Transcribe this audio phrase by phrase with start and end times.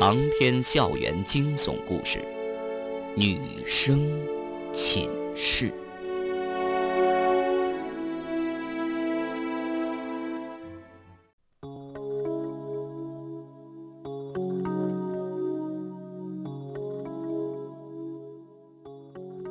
[0.00, 2.20] 长篇校园惊悚故事，
[3.16, 4.08] 《女生
[4.72, 5.68] 寝室》。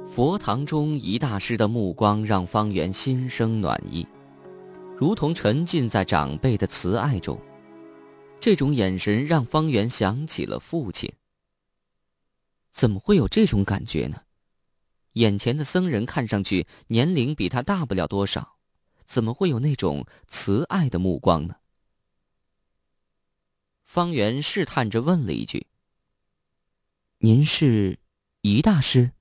[0.07, 4.07] 佛堂中，一大师的目光让方圆心生暖意，
[4.95, 7.37] 如同沉浸在长辈的慈爱中。
[8.39, 11.13] 这种眼神让方圆想起了父亲。
[12.69, 14.21] 怎么会有这种感觉呢？
[15.13, 18.57] 眼前的僧人看上去年龄比他大不了多少，
[19.03, 21.55] 怎么会有那种慈爱的目光呢？
[23.83, 25.65] 方圆试探着问了一句
[27.19, 27.97] ：“您是
[28.41, 29.13] 宜大师？”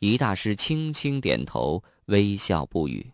[0.00, 3.12] 宜大师轻轻点头，微笑不语。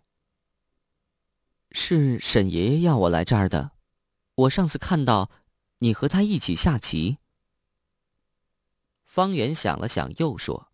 [1.73, 3.73] 是沈爷爷要我来这儿的，
[4.37, 5.31] 我上次看到
[5.81, 7.19] 你和他一起下棋。
[9.05, 10.69] 方圆想了想，又说：“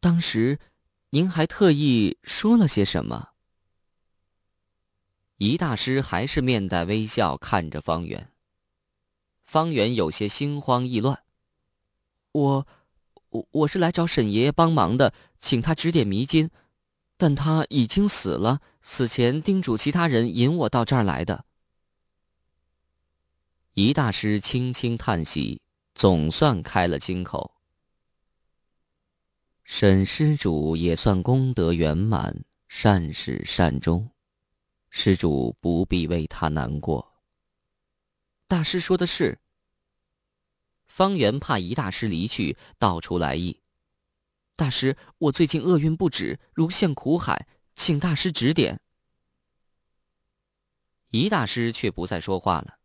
[0.00, 0.58] 当时
[1.10, 3.30] 您还特意说了些什么？”
[5.38, 8.32] 宜大师还是面带微笑看着方圆。
[9.42, 11.22] 方圆有些心慌意乱，
[12.32, 12.66] 我。
[13.30, 16.48] 我我是来找沈爷爷帮忙的，请他指点迷津，
[17.18, 21.44] 但他已经死了，死前叮嘱其他人引我到这儿来的。
[23.80, 25.62] 一大师轻轻叹息，
[25.94, 27.54] 总算开了金口。
[29.62, 34.10] 沈施主也算功德圆满，善始善终，
[34.90, 37.22] 施主不必为他难过。
[38.48, 39.38] 大师说的是。
[40.88, 43.60] 方圆怕一大师离去，道出来意。
[44.56, 48.80] 大师，我最近厄运不止，如陷苦海，请大师指点。
[51.10, 52.77] 一大师却不再说话了，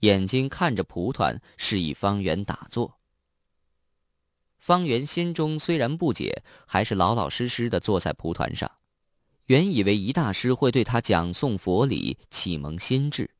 [0.00, 2.98] 眼睛看着蒲团，示意方圆打坐。
[4.58, 8.70] 方圆心中虽然不解，还是老老实实的坐在蒲团上。
[9.46, 13.30] 原以为一大师会对他讲诵佛理，启蒙心智，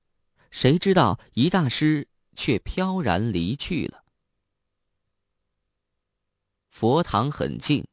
[0.50, 2.08] 谁知道一大师。
[2.40, 4.04] 却飘然离去了。
[6.68, 7.84] 佛堂很静，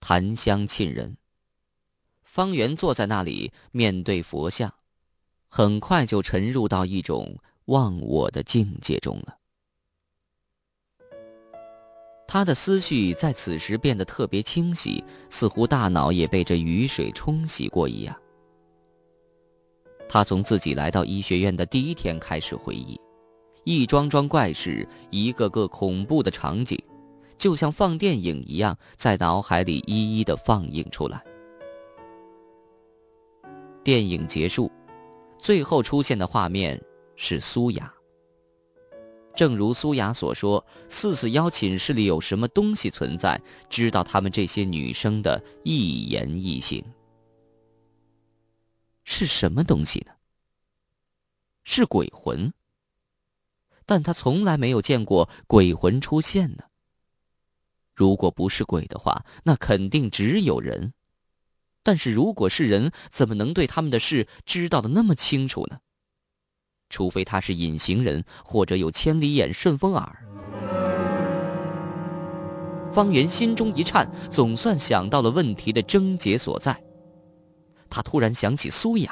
[0.00, 1.16] 檀香沁人。
[2.24, 4.74] 方圆坐在那里，面对佛像，
[5.46, 9.36] 很快就沉入到一种忘我的境界中了。
[12.26, 18.16] 他的思绪在此时变得特别清晰，似乎大脑也被这雨水冲洗过一样。
[20.08, 22.98] 他从自己来到医学院的第一天开始回忆。
[23.64, 26.76] 一桩桩怪事，一个个恐怖的场景，
[27.38, 31.22] 就像放电影一样，在脑海里一一的放映出来。
[33.84, 34.70] 电影结束，
[35.38, 36.82] 最后出现的画面
[37.24, 37.94] 是苏雅。
[39.32, 43.40] 正如苏雅所说，四四幺寝室里有什么东西存在，
[43.70, 46.84] 知道他们这些女生的一言一行。
[49.04, 50.12] 是什么东西呢？
[51.62, 52.52] 是鬼魂。
[53.86, 56.64] 但他从来没有见过鬼魂出现呢。
[57.94, 60.92] 如果不是鬼的话，那肯定只有人。
[61.84, 65.78] 但是如果是人，怎么能对他们的事知道的那么清楚呢？
[66.92, 70.18] 除非他是隐形人，或者有千里眼、顺风耳。
[72.92, 76.78] 方圆心中一颤，总算想到了问题的症结所在。
[77.88, 79.10] 他突然想起苏雅。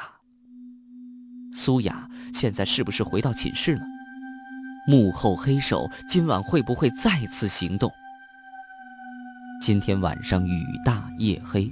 [1.53, 3.81] 苏雅现在是不是回到寝室了？
[4.87, 7.91] 幕后黑手今晚会不会再次行动？
[9.59, 11.71] 今天晚上雨大夜黑，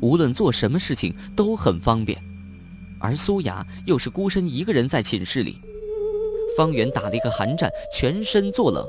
[0.00, 2.35] 无论做什么事情都很方便。
[2.98, 5.60] 而苏雅又是孤身一个人在寝室里，
[6.56, 8.86] 方圆打了一个寒战，全身作冷。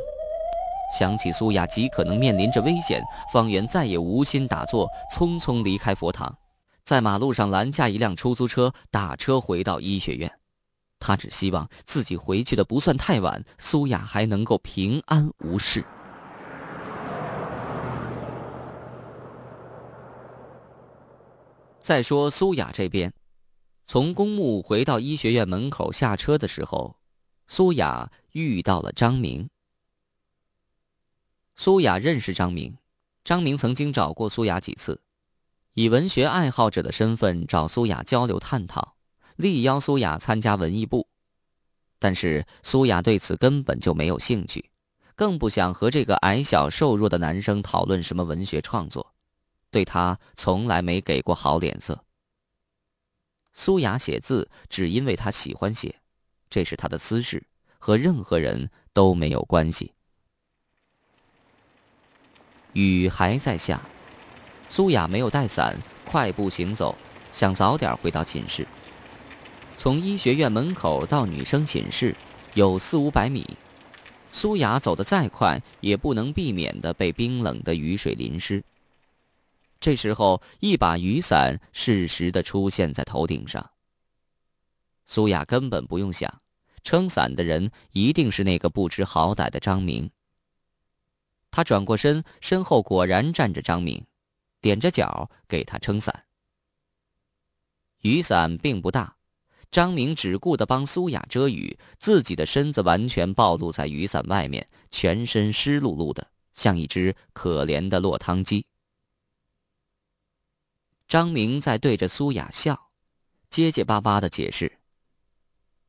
[0.98, 3.04] 想起苏雅极可能面临着危险，
[3.34, 6.34] 方圆再也无心打坐，匆匆离开佛堂，
[6.86, 10.32] 在马路上拦下一辆出租车，打车回到医学院。
[11.00, 15.84] 他只希望自己回去的不算太晚，苏雅还能够平安无事。
[21.80, 23.14] 再说苏雅这边，
[23.88, 26.98] 从公墓回到医学院门口下车的时候，
[27.48, 29.50] 苏雅遇到了张明。
[31.56, 32.78] 苏雅认识张明，
[33.24, 35.00] 张明曾经找过苏雅几次，
[35.74, 38.98] 以文学爱好者的身份找苏雅交流探讨。
[39.38, 41.08] 力邀苏雅参加文艺部，
[41.98, 44.70] 但是苏雅对此根本就没有兴趣，
[45.16, 49.14] 更不想和这个矮小瘦弱的男生讨论什么文学创作，
[49.72, 52.04] 对他从来没给过好脸色。
[53.60, 55.96] 苏雅写字只因为她喜欢写，
[56.48, 57.42] 这是她的私事，
[57.80, 59.92] 和任何人都没有关系。
[62.74, 63.82] 雨还在下，
[64.70, 65.76] 苏雅没有带伞，
[66.06, 66.96] 快步行走，
[67.32, 68.66] 想早点回到寝室。
[69.76, 72.16] 从医学院门口到女生寝室
[72.54, 73.44] 有四五百米，
[74.30, 78.64] 苏雅走得再快，也不能避免的被冰冷的雨水淋湿。
[79.80, 83.70] 这时候，一把雨伞适时的出现在头顶上。
[85.06, 86.42] 苏雅根本不用想，
[86.84, 90.10] 撑伞的人一定是那个不知好歹的张明。
[91.52, 94.06] 他转过身，身后果然站着张明，
[94.62, 96.26] 踮着脚给他撑伞。
[98.02, 99.16] 雨伞并不大，
[99.72, 108.66] 张明只顾得帮苏雅遮雨，自己的身子完全暴露在雨伞外面，全身湿漉漉的，像一只可怜的落汤鸡。
[111.08, 112.90] 张明在对着苏雅笑，
[113.50, 114.72] 结结巴巴的解释：“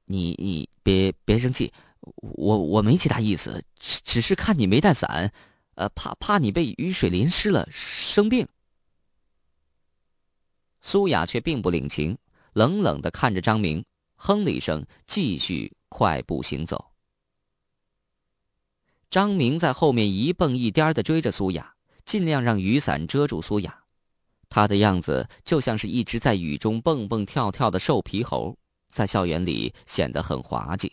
[0.07, 5.33] 你你别别生气，我我没其他意思，只只是看你没带伞，
[5.75, 8.47] 呃，怕怕你被雨水淋湿了生病。”
[10.81, 12.17] 苏雅却并不领情，
[12.53, 13.85] 冷冷的看着张明，
[14.15, 16.93] 哼了一声，继续快步行走。
[19.11, 21.75] 张明在后面一蹦一颠的追着苏雅，
[22.05, 23.83] 尽量让雨伞遮住苏雅。
[24.51, 28.57] 他的样子就像是一只在雨中蹦蹦跳跳的瘦皮猴，
[28.91, 30.93] 在校园里显得很滑稽，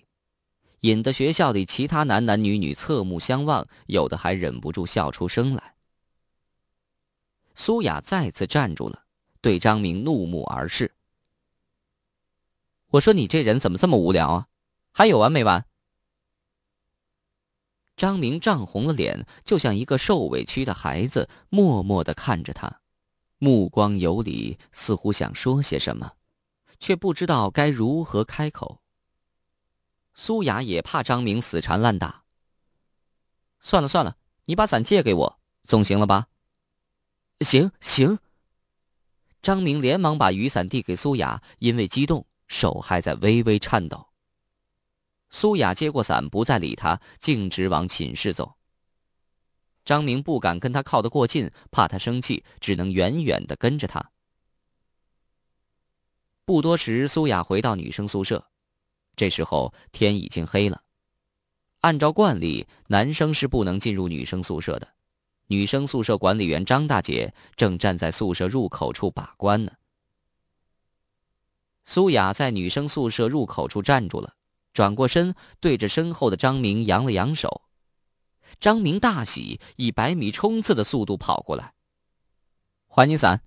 [0.82, 5.76] 引得学校里其他男男女女侧目相望，有的还忍不住笑出声来。
[7.56, 9.04] 苏雅再次站住了，
[9.40, 10.92] 对张明怒目而视
[12.92, 14.48] ：“我说你这人怎么这么无聊啊？
[14.92, 15.66] 还有完没完？”
[17.96, 22.82] 张明涨红了脸，就像一个受委屈的孩子，默默的看着他。
[23.38, 26.14] 目光游离，似乎想说些什么，
[26.80, 28.82] 却不知道该如何开口。
[30.14, 32.24] 苏雅也怕张明死缠烂打。
[33.60, 36.28] 算了算了，你把伞借给我，总行了吧？
[37.42, 38.20] 行行。
[39.42, 44.08] 张明连忙把雨伞递给苏雅，因为激动，手还在微微颤抖。
[45.30, 48.56] 苏雅接过伞，不再理他，径直往寝室走。
[49.86, 54.12] 张明不敢跟他靠得过近，怕他生气，只能远远的跟着他。
[56.44, 58.46] 不多时，苏雅回到女生宿舍，
[59.16, 60.82] 这时候天已经黑了。
[61.82, 64.88] 按照惯例，男生是不能进入女生宿舍的。
[65.48, 69.72] 女生宿舍管理员张大姐正站在宿舍入口处把关呢。
[71.84, 74.34] 苏雅在女生宿舍入口处站住了，
[74.74, 77.62] 转过身，对着身后的张明扬了扬手。
[78.60, 81.74] 张明大喜，以百米冲刺的速度跑过来。
[82.88, 83.42] 还你伞。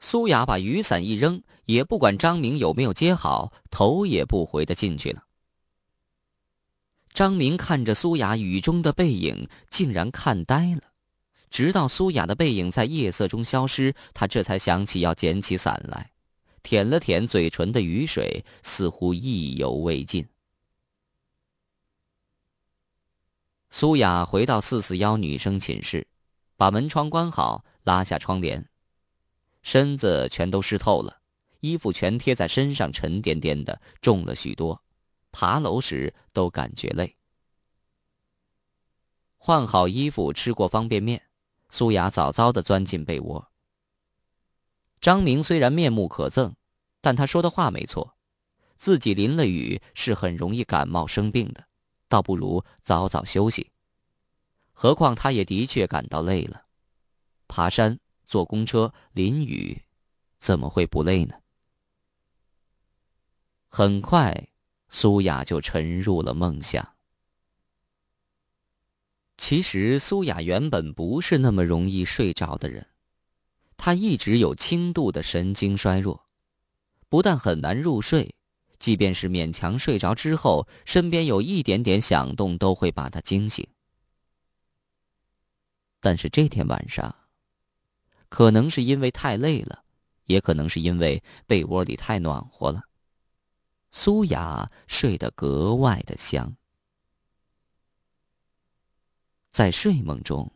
[0.00, 5.24] 苏雅把雨伞一扔，也不管张明有没有接好，头也不回的进去了。
[7.12, 10.82] 张明看着苏雅雨中的背影，竟然看呆了。
[11.48, 16.10] 直到苏雅的背影在夜色中消失，他这才想起要捡起伞来，
[16.64, 20.26] 舔了舔嘴唇的雨水，似乎意犹未尽。
[23.76, 26.06] 苏雅回到四四幺女生寝室，
[26.56, 28.70] 把门窗关好，拉下窗帘，
[29.62, 31.20] 身子全都湿透了，
[31.58, 34.80] 衣服全贴在身上，沉甸甸的，重了许多，
[35.32, 37.16] 爬楼时都感觉累。
[39.38, 41.20] 换好衣服，吃过方便面，
[41.68, 43.50] 苏雅早早的钻进被窝。
[45.00, 46.54] 张明虽然面目可憎，
[47.00, 48.14] 但他说的话没错，
[48.76, 51.66] 自己淋了雨是很容易感冒生病的。
[52.08, 53.70] 倒不如早早休息。
[54.72, 56.66] 何况他也的确感到累了，
[57.46, 59.82] 爬山、坐公车、淋雨，
[60.38, 61.36] 怎么会不累呢？
[63.68, 64.48] 很快，
[64.88, 66.96] 苏雅就沉入了梦乡。
[69.36, 72.86] 其实，苏雅原本不是那么容易睡着的人，
[73.76, 76.28] 她一直有轻度的神经衰弱，
[77.08, 78.34] 不但很难入睡。
[78.84, 83.66] 即便是勉强睡着之后，身边有一点点响动，都会把他惊醒。
[86.00, 87.16] 但是这天晚上，
[88.28, 89.82] 可能是因为太累了，
[90.26, 92.82] 也可能是因为被窝里太暖和了，
[93.90, 96.54] 苏雅睡得格外的香。
[99.48, 100.52] 在睡梦中，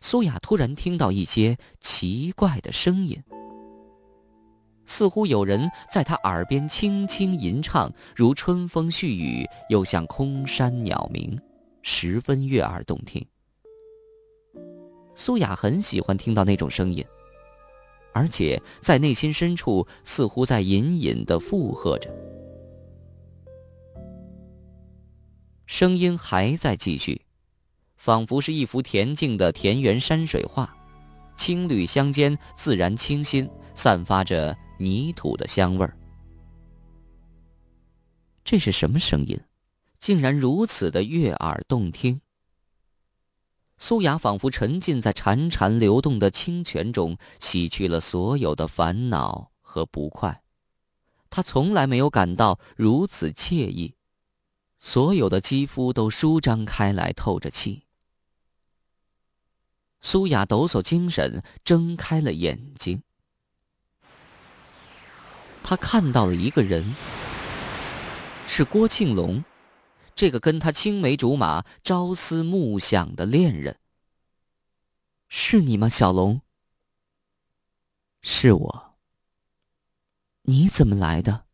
[0.00, 3.22] 苏雅突然听到一些奇怪的声音。
[4.92, 11.40] 似乎有人在他耳边轻轻吟唱，如春风絮语，又像空山鸟鸣，
[11.80, 13.26] 十分悦耳动听。
[15.14, 17.02] 苏雅很喜欢听到那种声音，
[18.12, 22.14] 而且在内心深处似乎在隐隐的附和着。
[25.64, 27.18] 声音还在继续，
[27.96, 30.70] 仿佛是一幅恬静的田园山水画，
[31.34, 35.96] 青绿相间，自然清新，散发着泥土的香味儿。
[38.44, 39.40] 这是什么声音？
[39.98, 42.20] 竟然如此的悦耳动听。
[43.78, 50.42] 苏雅仿佛沉浸在潺潺流动的清泉中，洗去了所有的烦恼和不快。
[51.30, 53.94] 她从来没有感到如此惬意，
[54.78, 57.84] 所有的肌肤都舒张开来，透着气。
[60.00, 63.02] 苏雅抖擞精神，睁开了眼睛。
[65.62, 66.94] 他看到了一个人。
[68.46, 69.42] 是郭庆龙，
[70.14, 73.78] 这个跟他青梅竹马、朝思暮想的恋人。
[75.28, 76.42] 是你吗，小龙？
[78.20, 78.94] 是我。
[80.42, 81.46] 你怎么来的？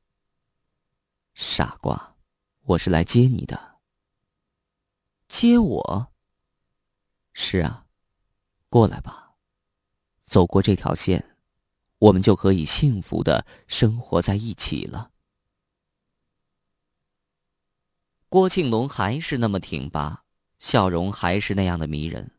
[1.34, 2.16] 傻瓜，
[2.62, 3.78] 我是来接你的。
[5.28, 6.12] 接我？
[7.32, 7.86] 是啊，
[8.68, 9.34] 过来吧，
[10.22, 11.27] 走过这条线，
[11.98, 15.10] 我们就可以幸福的生活在一起了。
[18.28, 20.22] 郭庆龙还是那么挺拔，
[20.60, 22.30] 笑容还是那样的迷人。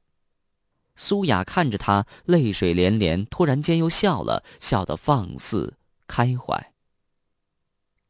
[0.95, 5.75] 苏雅看着他，泪水连连，突然间又笑了，笑得放肆
[6.07, 6.73] 开怀。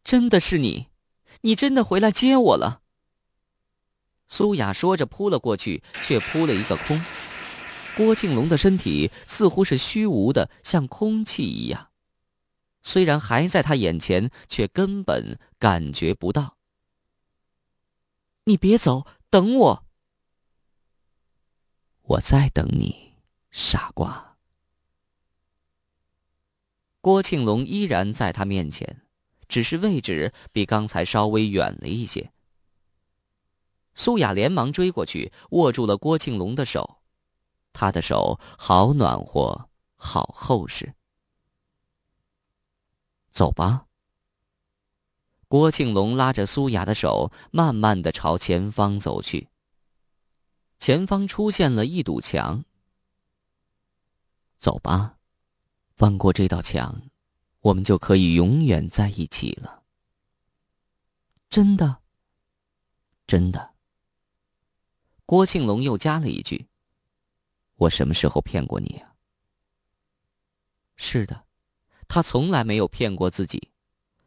[0.03, 0.87] 真的是你，
[1.41, 2.81] 你真的回来接我了。
[4.27, 6.99] 苏雅说着扑了过去，却扑了一个空。
[7.99, 11.89] 郭庆龙的身体似乎是虚无的，像空气一样，
[12.81, 16.55] 虽然还在他眼前，却根本感觉不到。
[18.45, 19.85] 你别走，等我。
[22.03, 23.15] 我在等你，
[23.51, 24.37] 傻瓜。
[27.01, 29.01] 郭庆龙依然在他面前，
[29.49, 32.31] 只是位置比刚才稍微远了一些。
[33.93, 36.98] 苏雅连忙追过去，握住了郭庆龙的手，
[37.73, 40.93] 他的手好暖和，好厚实。
[43.31, 43.85] 走吧。
[45.47, 49.49] 郭庆龙拉着苏雅的手，慢慢的朝前方走去。
[50.77, 52.63] 前方出现了一堵墙。
[54.59, 55.17] 走吧，
[55.95, 57.01] 翻过这道墙，
[57.61, 59.83] 我们就可以永远在一起了。
[61.49, 62.03] 真的，
[63.25, 63.73] 真的。
[65.25, 66.67] 郭庆龙又加了一句
[67.79, 69.15] ：“我什么时候骗过你啊？”
[70.95, 71.45] 是的，
[72.07, 73.71] 他从来没有骗过自己。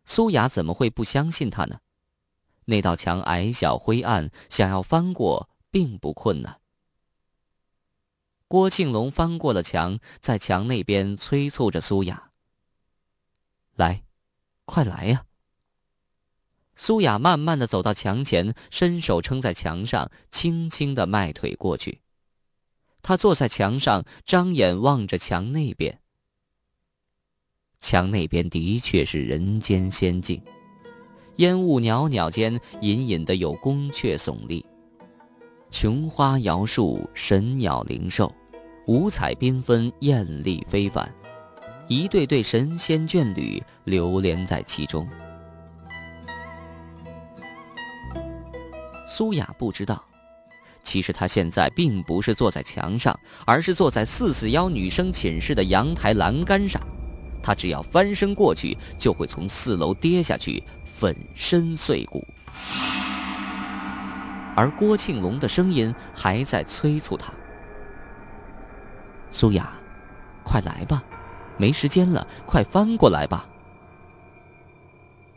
[0.04, 1.80] 苏雅怎么会不相信他呢？
[2.64, 6.60] 那道墙矮小灰暗，想要翻过并不困难。
[8.48, 12.32] 郭庆龙翻过了墙，在墙那边催促着苏雅
[13.76, 14.04] ：“来，
[14.66, 15.24] 快来呀！”
[16.76, 22.01] 苏雅慢慢的走到墙前，伸手撑在墙上，轻轻的迈腿过去。
[23.02, 25.98] 他坐在墙上，张眼望着墙那边。
[27.80, 30.40] 墙那边的确是人间仙境，
[31.36, 34.64] 烟雾袅袅间，隐隐的有宫阙耸立，
[35.70, 38.32] 琼花瑶树，神鸟灵兽，
[38.86, 41.12] 五彩缤纷，艳丽非凡，
[41.88, 45.08] 一对对神仙眷侣流连在其中。
[49.08, 50.04] 苏雅不知道，
[50.82, 56.80] 其实他现在并不是坐在墙上，而是坐在四四幺女生寝室的阳台栏杆上。
[57.42, 62.26] 他只要翻身过去，就会从四楼跌下去，粉身碎骨。
[64.54, 67.32] 而郭庆龙的声音还在催促他
[69.32, 69.72] ：“苏雅，
[70.44, 71.02] 快来吧，
[71.56, 73.48] 没时间了，快翻过来吧。”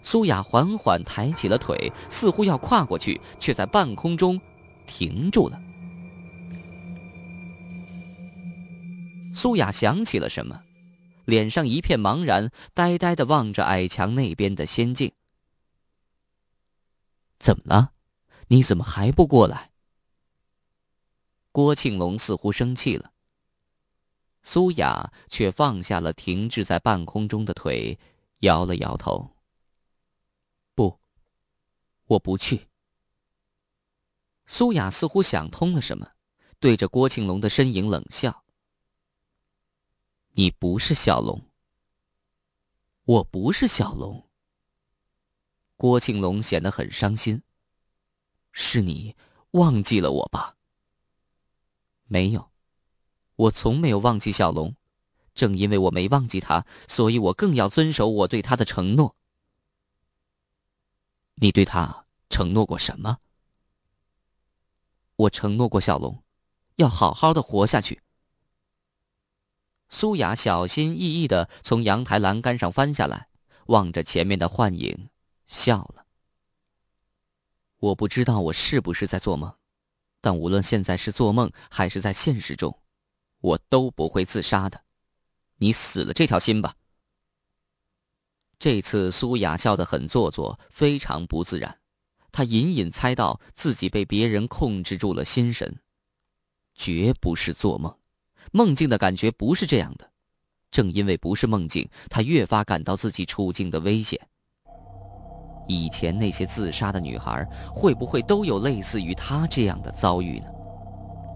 [0.04, 4.40] 苏雅缓缓抬起了腿，似乎要跨过去，却在半空中
[4.86, 5.62] 停住了。
[9.36, 10.62] 苏雅想起了什么。
[11.25, 15.12] 脸上一片茫然，呆呆的望着矮墙那边的仙境。
[17.39, 17.94] 怎么了？
[18.50, 19.72] 你怎么还不过来？
[21.51, 23.12] 郭庆龙似乎生气了。
[24.44, 27.98] 苏雅却放下了停滞在半空中的腿，
[28.42, 29.32] 摇了摇头。
[30.75, 31.00] 不，
[32.06, 32.68] 我不去。
[34.46, 36.12] 苏雅似乎想通了什么，
[36.60, 38.44] 对着郭庆龙的身影冷笑。
[40.32, 41.42] 你不是小龙，
[43.06, 44.28] 我不是小龙。
[45.78, 47.42] 郭庆龙显得很伤心。
[48.52, 49.16] 是你
[49.52, 50.56] 忘记了我吧？
[52.06, 52.52] 没有，
[53.36, 54.75] 我从没有忘记小龙。
[55.34, 59.18] 正因为我没忘记他，所以我更要遵守我对他的承诺。
[61.34, 63.18] 你对他承诺过什么？
[65.15, 66.24] 我承诺过小龙，
[66.75, 68.01] 要好好的活下去。
[69.88, 73.29] 苏雅小心翼翼的从阳台栏杆上翻下来，
[73.67, 75.10] 望着前面的幻影，
[75.45, 76.05] 笑了。
[77.77, 79.53] 我不知道我是不是在做梦，
[80.19, 82.77] 但无论现在是做梦还是在现实中，
[83.39, 84.84] 我都不会自杀的。
[85.57, 86.75] 你死了这条心吧。
[88.57, 91.79] 这次苏雅笑得很做作，非常不自然。
[92.36, 95.74] 他隐隐猜到自己被别人控制住了心神，
[96.74, 97.96] 绝不是做梦。
[98.51, 100.12] 梦境的感觉不是这样的。
[100.70, 104.20] 正因为不是梦境，他越发感到自己处境的危险。
[105.65, 110.48] 以前那些自杀的女孩，会不会都有类似于他这样的遭遇呢？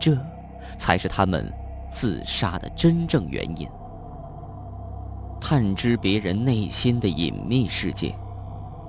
[0.01, 0.17] 这，
[0.77, 1.49] 才是他们
[1.89, 3.65] 自杀的真正原因。
[5.39, 8.13] 探知别人内心的隐秘世界，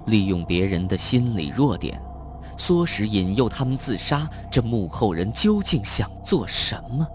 [0.07, 2.02] 利用别人的心理弱点，
[2.57, 4.28] 唆使引诱他们自杀。
[4.50, 7.07] 这幕后人究竟想做什么？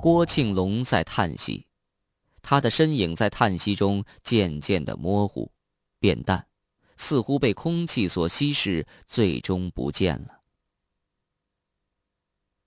[0.00, 1.64] 郭庆龙在叹息，
[2.42, 5.50] 他的身影在叹息中渐渐的模糊、
[6.00, 6.44] 变淡，
[6.96, 10.40] 似乎被空气所稀释，最终不见了。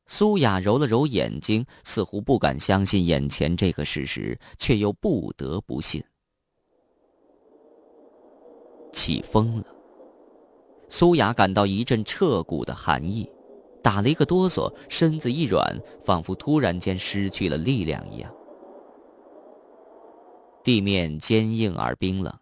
[0.08, 6.02] 苏雅揉了揉眼睛，似乎不敢相信眼前这个事实，却又不得不信。
[8.96, 9.66] 起风了，
[10.88, 13.30] 苏雅感到一阵彻骨的寒意，
[13.84, 18.34] 打了一个哆嗦，身子一软，仿佛突然间失去了力量一样。
[20.64, 22.34] 地面坚硬而冰冷，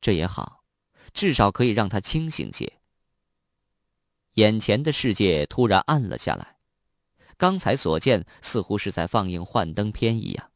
[0.00, 0.62] 这也好，
[1.12, 2.72] 至少可以让他清醒些。
[4.34, 6.56] 眼前的世界突然暗了下来，
[7.36, 10.50] 刚才所见似乎是在放映幻灯片一样。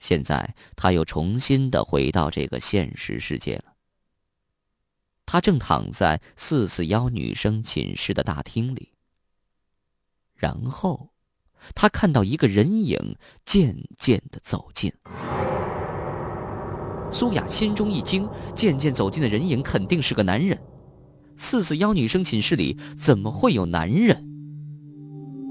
[0.00, 3.64] 现在他又重新的回到这个现实世界了。
[5.32, 8.88] 他正躺在四四幺女生寝室的大厅里。
[10.34, 11.10] 然后，
[11.72, 13.14] 他看到一个人影
[13.44, 14.92] 渐渐的走近。
[17.12, 20.58] 苏雅心中一惊，渐渐走近的人影肯定是个男人。
[21.36, 24.28] 四四幺女生寝室里怎么会有男人？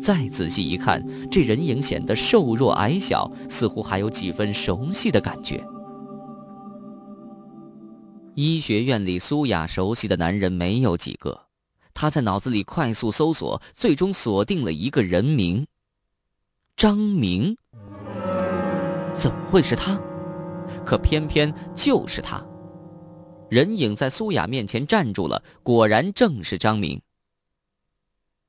[0.01, 5.65] 再仔细一看，这人影显得瘦弱矮小，似乎还有几分熟悉的感觉。
[8.41, 11.47] 医学院里，苏雅熟悉的男人没有几个。
[11.93, 15.67] 她在脑子里快速搜索，最终锁定了一个人名：
[16.77, 17.53] 张明。
[19.13, 19.99] 怎么会是他？
[20.85, 22.41] 可偏偏就是他。
[23.49, 27.01] 人影在苏雅面前站住了，果然正是张明。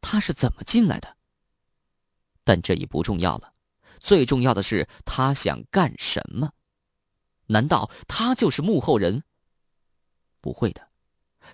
[0.01, 1.17] 他是怎么进来的？
[2.45, 3.53] 但这已不重要了，
[3.99, 6.53] 最重要的是他想干什么？
[7.49, 9.25] 难道他就是幕后人？
[10.41, 10.83] 不会的，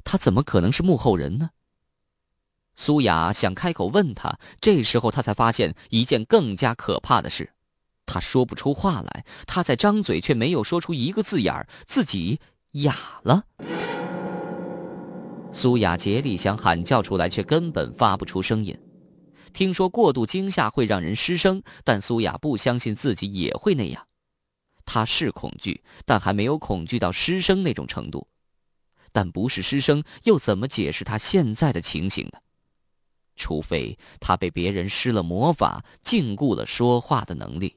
[0.05, 1.51] 他怎么可能是幕后人呢？
[2.75, 7.53] 苏雅想开口问他，这时候他才发现一件更加可怕的事：
[8.05, 12.41] 他说不出话来，他在张嘴却没有说出一个字眼儿，自己。
[12.83, 13.43] 哑了，
[15.51, 18.79] 苏雅竭力想喊叫出来，却根本发不出声音。
[19.55, 24.07] 听说过度惊吓会让人失声，但苏雅不相信自己也会那样。
[24.85, 28.29] 她是恐惧，但还没有恐惧到失声那种程度。
[29.17, 32.39] 但不是失声，又怎么解释他现在的情形呢？
[33.35, 37.75] 除非他被别人施了魔法，禁锢了说话的能力。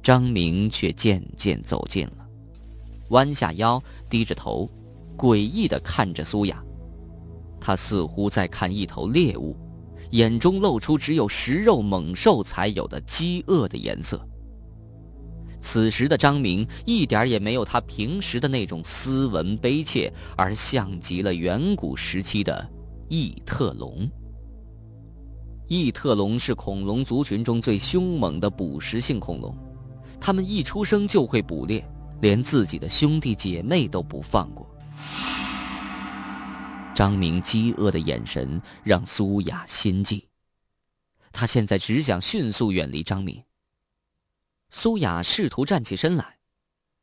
[0.00, 2.24] 张明却渐渐走近了。
[3.08, 4.70] 弯下腰，低着头，
[5.18, 6.62] 诡异的看着苏雅。
[7.60, 9.56] 他似乎在看一头猎物，
[10.12, 14.24] 眼中露出只有食肉猛兽才有的饥饿的颜色。
[15.64, 22.70] 此时的张明一点也没有他平时的那种斯文悲切，而像极了远古时期的
[23.08, 24.06] 异特龙。
[25.66, 29.56] 异特龙是恐龙族群中最凶猛的捕食性恐龙，
[30.20, 31.82] 它们一出生就会捕猎。
[32.20, 34.66] 连自己的兄弟姐妹都不放过。
[36.94, 40.26] 张明饥饿的眼神让苏雅心悸，
[41.32, 43.42] 他现在只想迅速远离张明。
[44.70, 46.38] 苏雅试图站起身来，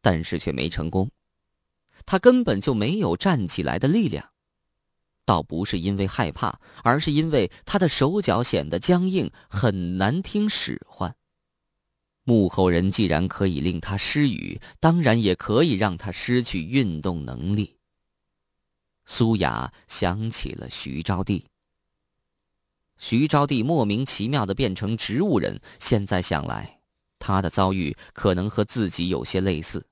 [0.01, 1.09] 但是却没成功。
[2.05, 4.31] 她根本就没有站起来的力量，
[5.25, 11.15] 倒不是因为害怕，而是因为她的手脚显得僵硬，很难听使唤。
[12.23, 17.75] 幕后人既然可以令他失语，当然也可以让他失去运动能力。
[19.05, 21.43] 苏雅想起了徐招娣。
[22.97, 26.80] 徐招娣莫名其妙的变成植物人，现在想来，
[27.21, 29.85] 他的遭遇可能和自己有些类似，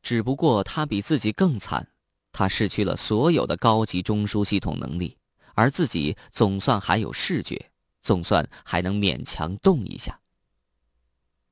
[0.00, 1.86] 只不过他比自己更惨，
[2.30, 5.18] 他失去了所有的高级中枢系统能力，
[5.54, 7.60] 而自己总算还有视觉，
[8.00, 10.16] 总算还能勉强动一下。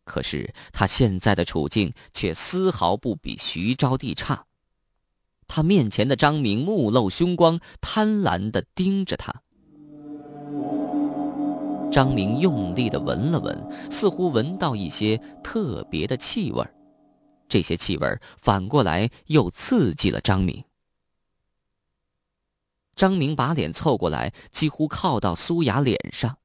[0.04, 4.46] 可是他现在的处境却丝毫不比徐招娣差。
[5.48, 9.42] 他面前的张明目露凶光，贪婪地盯着他。
[11.90, 16.64] 张明用力的闻了闻，似乎闻到一些特别的气味
[17.48, 18.06] 这些气味
[18.38, 20.62] 反过来又刺激了张明。
[22.94, 26.36] 张明把脸凑过来，几乎靠到苏雅脸上。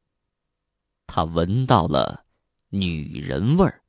[1.06, 2.24] 他闻到了
[2.70, 3.82] 女人味儿。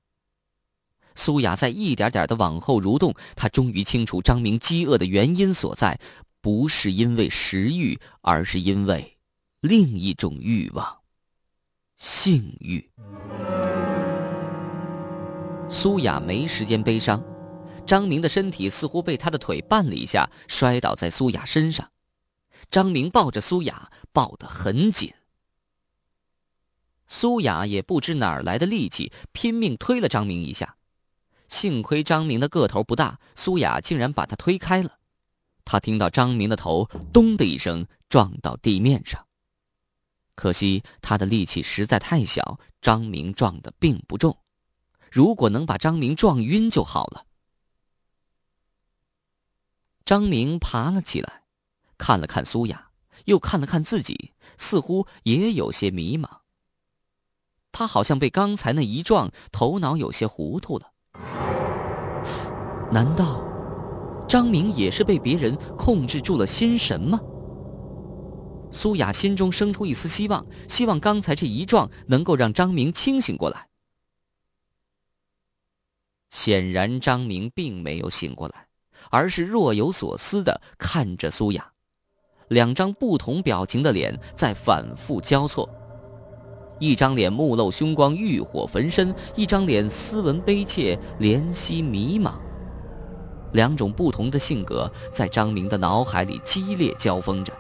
[1.15, 5.99] 苏雅在一点点的往后蠕动，她终于清楚张明饥饿的原因所在，
[6.43, 9.17] 不是因为食欲，而是因为
[9.61, 10.99] 另一种欲望——
[11.97, 12.91] 性欲。
[15.69, 17.23] 苏雅没时间悲伤，
[17.87, 21.91] 张明的身体似乎被他的腿绊了一下，摔倒在苏雅身上。
[22.71, 25.13] 张明抱着苏雅，抱得很紧。
[27.07, 30.77] 苏雅也不知哪儿来的力气，拼命推了张明一下。
[31.49, 34.99] 幸亏张明的个头不大，苏雅竟然把他推开了。
[35.65, 39.27] 他听到张明的头“咚”的一声撞到地面上。
[40.37, 44.39] 可惜他的力气实在太小，张明撞的并不重。
[45.11, 47.27] 如果能把张明撞晕就好了。
[50.05, 51.43] 张明爬了起来。
[51.99, 52.91] 看了看苏雅，
[53.25, 56.29] 又看了看自己，似乎也有些迷茫。
[57.73, 60.93] 他好像被刚才那一撞，头脑有些糊涂了。
[62.93, 63.43] 难道
[64.29, 67.19] 张明也是被别人控制住了心神吗？
[68.71, 73.69] 苏雅心中生出一丝希望，希望刚才这一撞能够让张明清醒过来。
[76.31, 78.67] 显然，张明并没有醒过来，
[79.11, 81.73] 而是若有所思的看着苏雅。
[82.49, 85.69] 两张不同表情的脸在反复交错，
[86.79, 92.35] 一张脸目露凶光，欲火焚身；一张脸斯文悲切，怜惜迷茫。
[93.53, 97.53] 两种不同的性格在张明的脑海里激烈交锋着。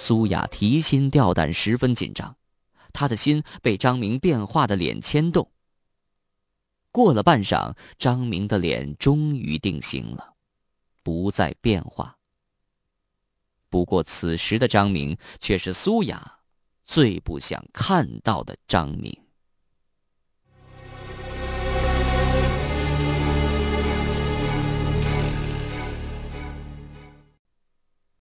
[0.00, 2.36] 苏雅提心吊胆，十分紧张，
[2.92, 5.50] 她的心被张明变化的脸牵动。
[6.92, 10.34] 过了半晌，张明的脸终于定型了。
[11.02, 12.16] 不再变化。
[13.68, 16.38] 不过，此时的张明却是苏雅
[16.84, 19.12] 最不想看到的张明。